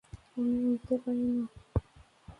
আমি 0.35 0.53
উড়তে 0.65 0.95
পারি 1.03 1.25
না! 1.35 1.43